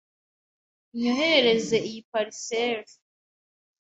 Unyoherereza 0.93 1.77
iyi 1.87 2.01
parcelle? 2.11 2.93